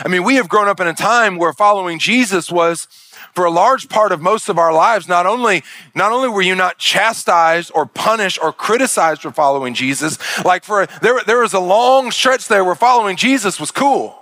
[0.00, 2.86] I mean, we have grown up in a time where following Jesus was
[3.34, 5.62] for a large part of most of our lives, not only,
[5.94, 10.86] not only were you not chastised or punished or criticized for following Jesus, like for,
[11.02, 14.16] there, there was a long stretch there where following Jesus was cool.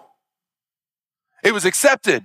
[1.45, 2.25] It was accepted.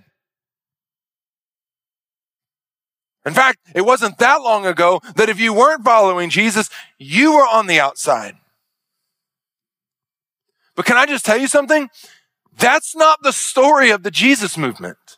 [3.25, 7.45] In fact, it wasn't that long ago that if you weren't following Jesus, you were
[7.45, 8.37] on the outside.
[10.75, 11.89] But can I just tell you something?
[12.57, 15.16] That's not the story of the Jesus movement.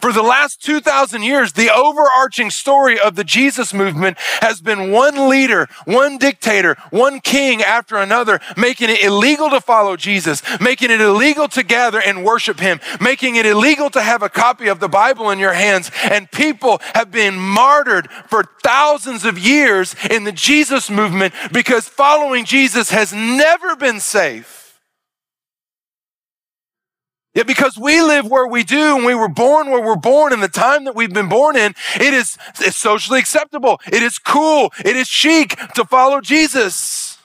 [0.00, 5.28] For the last 2,000 years, the overarching story of the Jesus movement has been one
[5.28, 11.00] leader, one dictator, one king after another, making it illegal to follow Jesus, making it
[11.00, 14.88] illegal to gather and worship him, making it illegal to have a copy of the
[14.88, 15.90] Bible in your hands.
[16.10, 22.46] And people have been martyred for thousands of years in the Jesus movement because following
[22.46, 24.63] Jesus has never been safe.
[27.34, 30.40] Yet because we live where we do and we were born where we're born in
[30.40, 33.80] the time that we've been born in, it is it's socially acceptable.
[33.90, 34.72] It is cool.
[34.84, 37.18] It is chic to follow Jesus.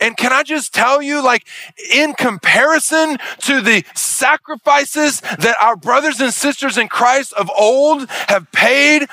[0.00, 1.46] And can I just tell you, like,
[1.92, 8.50] in comparison to the sacrifices that our brothers and sisters in Christ of old have
[8.52, 9.08] paid,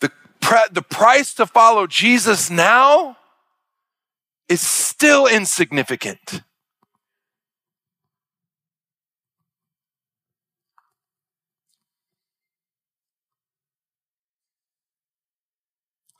[0.00, 0.10] the,
[0.72, 3.16] the price to follow Jesus now
[4.48, 6.42] is still insignificant.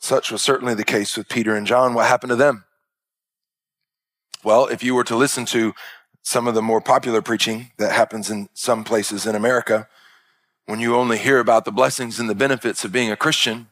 [0.03, 1.95] Such was certainly the case with Peter and John.
[1.95, 2.65] What happened to them?
[4.43, 5.75] Well, if you were to listen to
[6.23, 9.87] some of the more popular preaching that happens in some places in America,
[10.67, 13.69] when you only hear about the blessings and the benefits of being a Christian,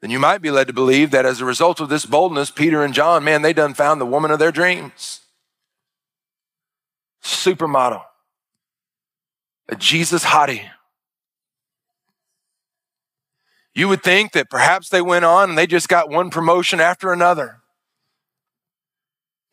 [0.00, 2.84] then you might be led to believe that as a result of this boldness, Peter
[2.84, 5.22] and John, man, they done found the woman of their dreams.
[7.24, 8.04] Supermodel.
[9.68, 10.70] A Jesus hottie.
[13.74, 17.12] You would think that perhaps they went on and they just got one promotion after
[17.12, 17.58] another.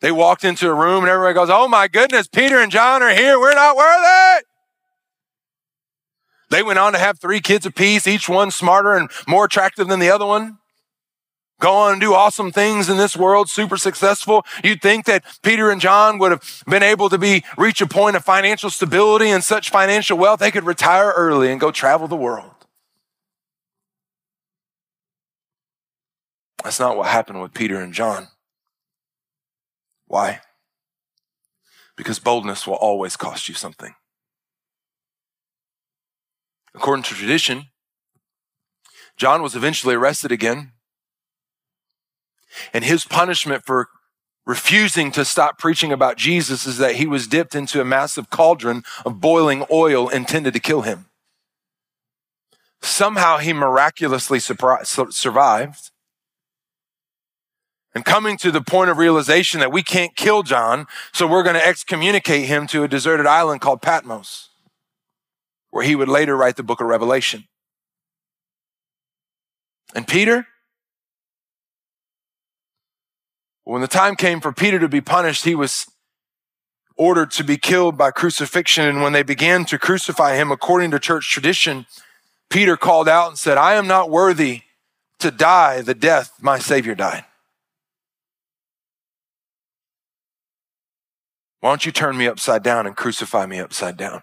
[0.00, 3.14] They walked into a room and everybody goes, Oh my goodness, Peter and John are
[3.14, 3.38] here.
[3.38, 4.44] We're not worthy.
[6.50, 10.00] They went on to have three kids apiece, each one smarter and more attractive than
[10.00, 10.58] the other one.
[11.60, 14.46] Go on and do awesome things in this world, super successful.
[14.62, 18.14] You'd think that Peter and John would have been able to be, reach a point
[18.14, 22.16] of financial stability and such financial wealth, they could retire early and go travel the
[22.16, 22.57] world.
[26.62, 28.28] That's not what happened with Peter and John.
[30.06, 30.40] Why?
[31.96, 33.94] Because boldness will always cost you something.
[36.74, 37.66] According to tradition,
[39.16, 40.72] John was eventually arrested again.
[42.72, 43.88] And his punishment for
[44.46, 48.82] refusing to stop preaching about Jesus is that he was dipped into a massive cauldron
[49.04, 51.06] of boiling oil intended to kill him.
[52.80, 55.90] Somehow he miraculously survived
[57.94, 61.54] and coming to the point of realization that we can't kill John, so we're going
[61.56, 64.50] to excommunicate him to a deserted island called Patmos,
[65.70, 67.44] where he would later write the book of Revelation.
[69.94, 70.46] And Peter?
[73.64, 75.86] When the time came for Peter to be punished, he was
[76.96, 78.86] ordered to be killed by crucifixion.
[78.86, 81.86] And when they began to crucify him according to church tradition,
[82.50, 84.62] Peter called out and said, I am not worthy
[85.20, 87.24] to die the death my Savior died.
[91.60, 94.22] Why don't you turn me upside down and crucify me upside down?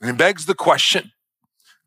[0.00, 1.12] And it begs the question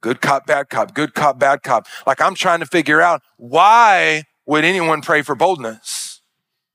[0.01, 1.87] good cop, bad cop, good cop, bad cop.
[2.05, 6.21] Like I'm trying to figure out why would anyone pray for boldness?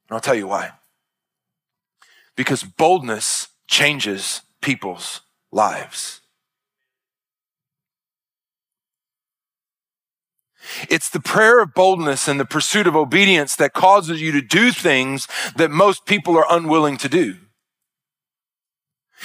[0.09, 0.73] And I'll tell you why.
[2.37, 5.21] Because boldness changes people's
[5.53, 6.20] lives.
[10.89, 14.73] It's the prayer of boldness and the pursuit of obedience that causes you to do
[14.73, 17.37] things that most people are unwilling to do.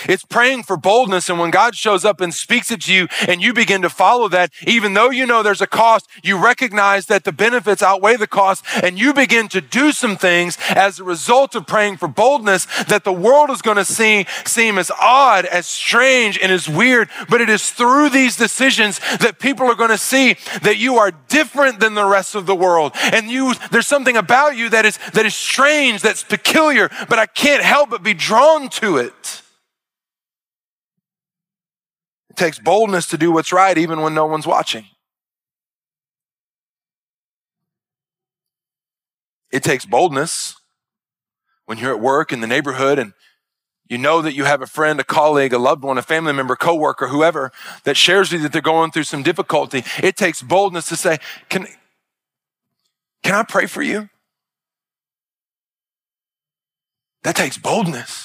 [0.07, 1.29] It's praying for boldness.
[1.29, 4.27] And when God shows up and speaks it to you and you begin to follow
[4.29, 8.27] that, even though you know there's a cost, you recognize that the benefits outweigh the
[8.27, 12.65] cost and you begin to do some things as a result of praying for boldness
[12.85, 17.09] that the world is going to see, seem as odd, as strange, and as weird.
[17.29, 21.11] But it is through these decisions that people are going to see that you are
[21.27, 22.93] different than the rest of the world.
[22.95, 27.25] And you, there's something about you that is, that is strange, that's peculiar, but I
[27.25, 29.41] can't help but be drawn to it.
[32.35, 34.87] It takes boldness to do what's right even when no one's watching.
[39.53, 40.57] It takes boldness
[41.65, 43.13] when you're at work in the neighborhood and
[43.87, 46.57] you know that you have a friend, a colleague, a loved one, a family member,
[46.57, 47.53] coworker, whoever
[47.85, 49.85] that shares with you that they're going through some difficulty.
[50.03, 51.67] It takes boldness to say, "Can
[53.23, 54.09] can I pray for you?"
[57.23, 58.24] That takes boldness.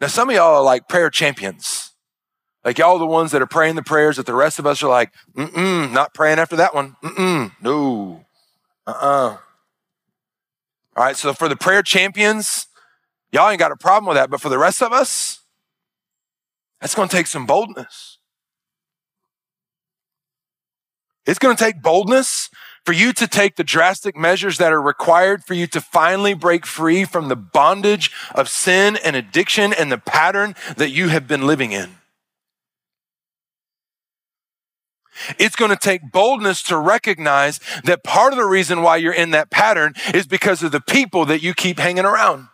[0.00, 1.92] Now, some of y'all are like prayer champions.
[2.64, 4.82] Like y'all are the ones that are praying the prayers that the rest of us
[4.82, 6.96] are like, mm-mm, not praying after that one.
[7.02, 8.24] Mm-mm, no.
[8.86, 9.38] Uh-uh.
[10.96, 12.66] All right, so for the prayer champions,
[13.32, 14.30] y'all ain't got a problem with that.
[14.30, 15.40] But for the rest of us,
[16.80, 18.18] that's going to take some boldness.
[21.26, 22.50] It's going to take boldness
[22.84, 26.66] for you to take the drastic measures that are required for you to finally break
[26.66, 31.46] free from the bondage of sin and addiction and the pattern that you have been
[31.46, 31.96] living in.
[35.38, 39.32] It's going to take boldness to recognize that part of the reason why you're in
[39.32, 42.48] that pattern is because of the people that you keep hanging around.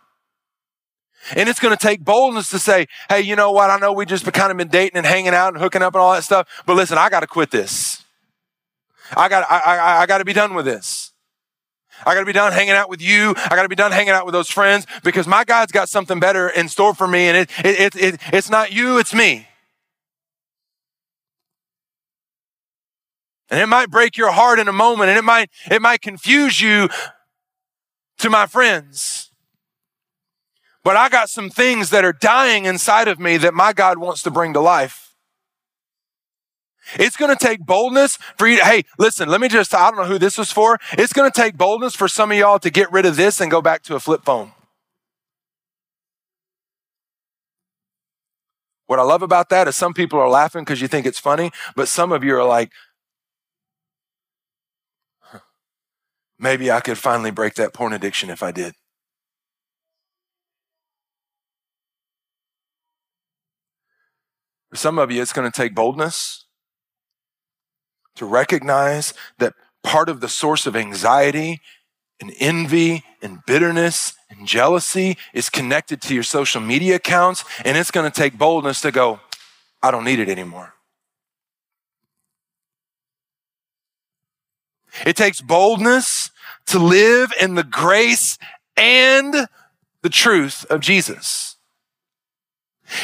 [1.35, 3.69] And it's going to take boldness to say, hey, you know what?
[3.69, 6.01] I know we just kind of been dating and hanging out and hooking up and
[6.01, 8.03] all that stuff, but listen, I got to quit this.
[9.15, 11.11] I got, I, I, I got to be done with this.
[12.05, 13.33] I got to be done hanging out with you.
[13.37, 16.19] I got to be done hanging out with those friends because my God's got something
[16.19, 17.27] better in store for me.
[17.27, 19.47] And it, it, it, it it's not you, it's me.
[23.49, 26.61] And it might break your heart in a moment and it might, it might confuse
[26.61, 26.89] you
[28.19, 29.31] to my friends.
[30.83, 34.21] But I got some things that are dying inside of me that my God wants
[34.23, 35.06] to bring to life.
[36.95, 38.57] It's going to take boldness for you.
[38.57, 40.79] To, hey, listen, let me just, I don't know who this was for.
[40.93, 43.51] It's going to take boldness for some of y'all to get rid of this and
[43.51, 44.51] go back to a flip phone.
[48.85, 51.51] What I love about that is some people are laughing because you think it's funny,
[51.75, 52.71] but some of you are like,
[56.39, 58.75] maybe I could finally break that porn addiction if I did.
[64.69, 66.46] For some of you, it's going to take boldness
[68.17, 69.53] to recognize that
[69.83, 71.61] part of the source of anxiety
[72.19, 77.43] and envy and bitterness and jealousy is connected to your social media accounts.
[77.63, 79.19] And it's going to take boldness to go,
[79.81, 80.73] I don't need it anymore.
[85.05, 86.31] It takes boldness
[86.67, 88.37] to live in the grace
[88.75, 89.47] and
[90.01, 91.56] the truth of Jesus.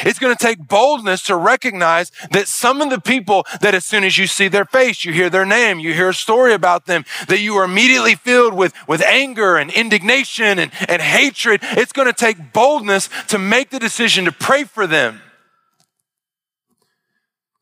[0.04, 4.04] It's going to take boldness to recognize that some of the people that as soon
[4.04, 7.04] as you see their face, you hear their name, you hear a story about them,
[7.28, 11.60] that you are immediately filled with, with anger and indignation and, and hatred.
[11.62, 15.20] It's going to take boldness to make the decision to pray for them,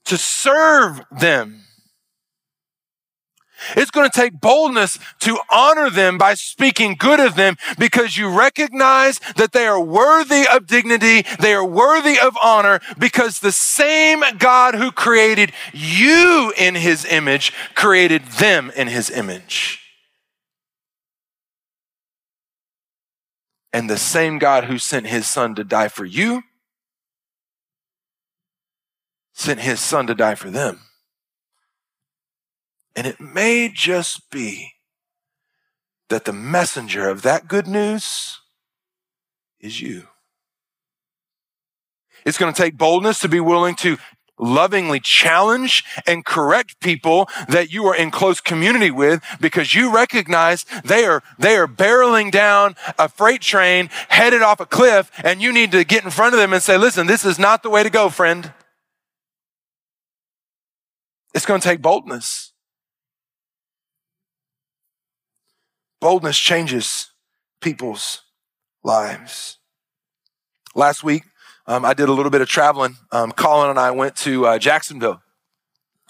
[0.05, 1.62] to serve them
[3.77, 8.29] it's going to take boldness to honor them by speaking good of them because you
[8.29, 11.23] recognize that they are worthy of dignity.
[11.41, 17.53] They are worthy of honor because the same God who created you in his image
[17.75, 19.81] created them in his image.
[23.73, 26.43] And the same God who sent his son to die for you
[29.33, 30.81] sent his son to die for them.
[32.95, 34.72] And it may just be
[36.09, 38.40] that the messenger of that good news
[39.61, 40.09] is you.
[42.24, 43.97] It's going to take boldness to be willing to
[44.38, 50.64] lovingly challenge and correct people that you are in close community with because you recognize
[50.84, 55.53] they are, they are barreling down a freight train headed off a cliff and you
[55.53, 57.82] need to get in front of them and say, listen, this is not the way
[57.82, 58.53] to go, friend.
[61.34, 62.52] It's going to take boldness.
[66.03, 67.13] Boldness changes
[67.61, 68.23] people's
[68.83, 69.59] lives.
[70.75, 71.23] Last week,
[71.69, 72.97] um, I did a little bit of traveling.
[73.13, 75.22] Um, Colin and I went to uh, Jacksonville.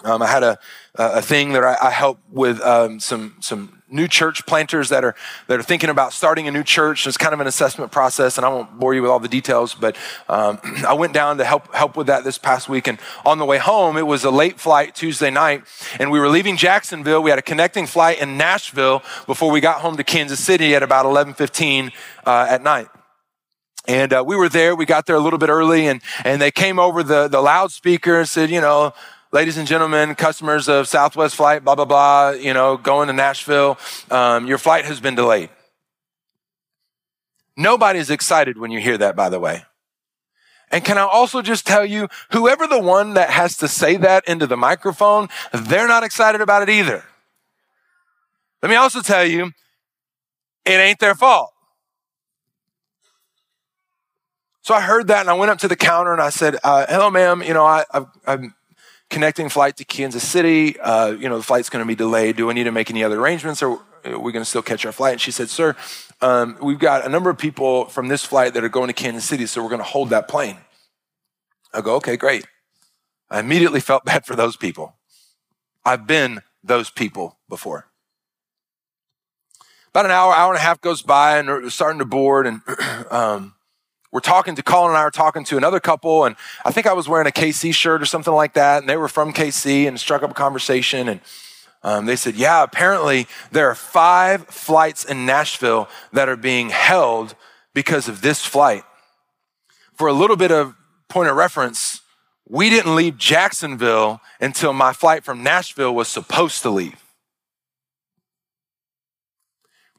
[0.03, 0.59] Um, I had a,
[0.95, 5.15] a thing that I, I helped with um, some, some new church planters that are
[5.47, 7.07] that are thinking about starting a new church.
[7.07, 9.75] It's kind of an assessment process, and I won't bore you with all the details.
[9.75, 9.95] But
[10.27, 13.45] um, I went down to help help with that this past week, and on the
[13.45, 15.63] way home, it was a late flight Tuesday night,
[15.99, 17.21] and we were leaving Jacksonville.
[17.21, 20.83] We had a connecting flight in Nashville before we got home to Kansas City at
[20.83, 21.91] about eleven fifteen
[22.25, 22.87] uh, at night.
[23.85, 24.77] And uh, we were there.
[24.77, 28.19] We got there a little bit early, and and they came over the the loudspeaker
[28.19, 28.93] and said, you know,
[29.33, 33.79] ladies and gentlemen, customers of Southwest Flight, blah, blah, blah, you know, going to Nashville,
[34.11, 35.49] um, your flight has been delayed.
[37.57, 39.63] Nobody's excited when you hear that, by the way.
[40.71, 44.27] And can I also just tell you, whoever the one that has to say that
[44.27, 47.03] into the microphone, they're not excited about it either.
[48.61, 49.51] Let me also tell you,
[50.63, 51.51] it ain't their fault.
[54.61, 56.85] So I heard that and I went up to the counter and I said, uh,
[56.87, 57.43] hello, ma'am.
[57.43, 57.83] You know, I,
[58.25, 58.43] have
[59.09, 60.79] connecting flight to Kansas City.
[60.79, 62.35] Uh, you know, the flight's going to be delayed.
[62.35, 64.85] Do I need to make any other arrangements or are we going to still catch
[64.85, 65.13] our flight?
[65.13, 65.75] And she said, Sir,
[66.21, 69.25] um, we've got a number of people from this flight that are going to Kansas
[69.25, 70.57] City, so we're going to hold that plane.
[71.73, 72.45] I go, okay, great.
[73.29, 74.95] I immediately felt bad for those people.
[75.85, 77.87] I've been those people before.
[79.89, 82.61] About an hour, hour and a half goes by, and we're starting to board, and
[83.11, 83.53] um,
[84.13, 86.93] we're talking to Colin and I were talking to another couple, and I think I
[86.93, 89.99] was wearing a KC shirt or something like that, and they were from KC and
[89.99, 91.09] struck up a conversation.
[91.09, 91.19] And
[91.81, 97.33] um, they said, Yeah, apparently there are five flights in Nashville that are being held
[97.73, 98.83] because of this flight.
[99.95, 100.75] For a little bit of
[101.09, 102.01] point of reference,
[102.47, 107.02] we didn't leave Jacksonville until my flight from Nashville was supposed to leave.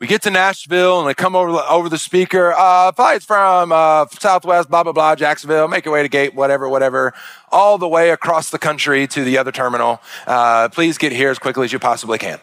[0.04, 2.52] We get to Nashville and they come over, over the speaker.
[2.52, 5.66] Uh, flights from uh, Southwest, blah, blah, blah, Jacksonville.
[5.66, 7.14] Make your way to gate, whatever, whatever.
[7.50, 10.02] All the way across the country to the other terminal.
[10.26, 12.38] Uh, please get here as quickly as you possibly can.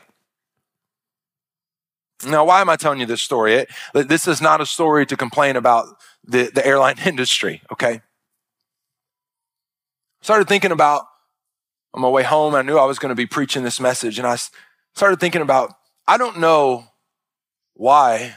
[2.26, 3.54] Now, why am I telling you this story?
[3.54, 5.86] It, this is not a story to complain about
[6.26, 8.02] the, the airline industry, okay?
[10.24, 11.06] Started thinking about
[11.94, 14.28] on my way home, I knew I was going to be preaching this message, and
[14.28, 14.36] I
[14.96, 15.76] started thinking about
[16.08, 16.88] I don't know
[17.74, 18.36] why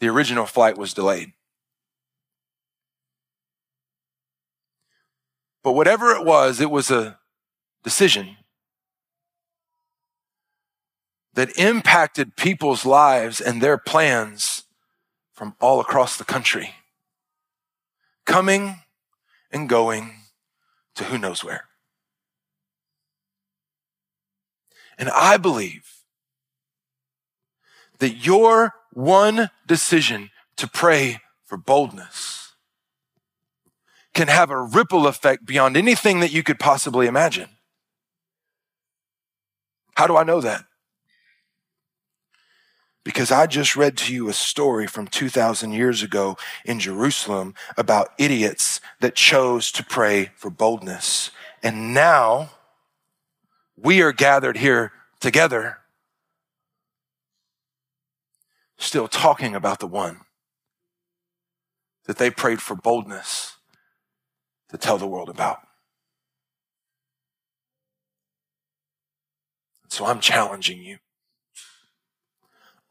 [0.00, 1.32] the original flight was delayed.
[5.62, 7.18] But whatever it was, it was a
[7.84, 8.36] decision
[11.34, 14.64] that impacted people's lives and their plans
[15.32, 16.74] from all across the country,
[18.26, 18.76] coming
[19.50, 20.14] and going
[20.94, 21.64] to who knows where.
[24.98, 25.99] And I believe
[28.00, 32.52] that your one decision to pray for boldness
[34.12, 37.48] can have a ripple effect beyond anything that you could possibly imagine.
[39.94, 40.64] How do I know that?
[43.04, 48.12] Because I just read to you a story from 2,000 years ago in Jerusalem about
[48.18, 51.30] idiots that chose to pray for boldness.
[51.62, 52.50] And now
[53.76, 55.79] we are gathered here together
[58.80, 60.22] still talking about the one
[62.06, 63.56] that they prayed for boldness
[64.70, 65.60] to tell the world about.
[69.88, 70.98] So I'm challenging you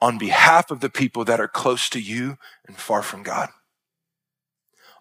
[0.02, 2.38] on behalf of the people that are close to you
[2.68, 3.50] and far from God,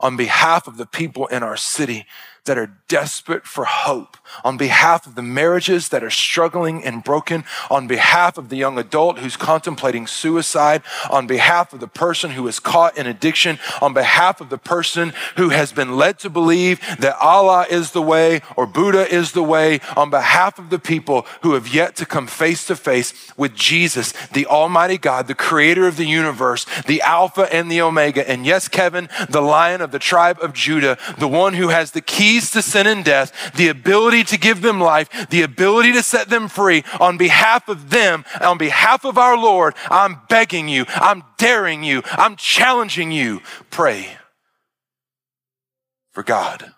[0.01, 2.07] on behalf of the people in our city
[2.49, 7.45] that are desperate for hope, on behalf of the marriages that are struggling and broken,
[7.71, 12.49] on behalf of the young adult who's contemplating suicide, on behalf of the person who
[12.49, 16.81] is caught in addiction, on behalf of the person who has been led to believe
[16.99, 21.27] that Allah is the way or Buddha is the way, on behalf of the people
[21.43, 25.87] who have yet to come face to face with Jesus, the Almighty God, the creator
[25.87, 28.29] of the universe, the Alpha and the Omega.
[28.29, 32.01] And yes, Kevin, the lion of the tribe of Judah, the one who has the
[32.01, 36.29] keys to sin and death, the ability to give them life, the ability to set
[36.29, 41.23] them free on behalf of them, on behalf of our Lord, I'm begging you, I'm
[41.37, 43.41] daring you, I'm challenging you.
[43.71, 44.17] Pray
[46.13, 46.73] for God.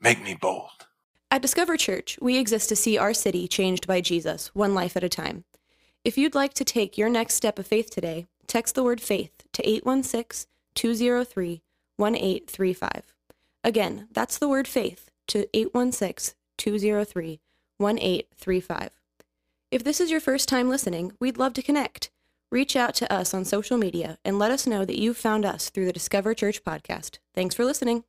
[0.00, 0.86] Make me bold.
[1.30, 5.04] At Discover Church, we exist to see our city changed by Jesus, one life at
[5.04, 5.44] a time.
[6.04, 9.32] If you'd like to take your next step of faith today, text the word faith
[9.52, 11.62] to 816 203
[11.98, 13.14] 1835.
[13.62, 17.40] Again, that's the word faith to 816 203
[17.78, 18.90] 1835.
[19.70, 22.10] If this is your first time listening, we'd love to connect.
[22.50, 25.68] Reach out to us on social media and let us know that you've found us
[25.68, 27.18] through the Discover Church podcast.
[27.34, 28.04] Thanks for listening.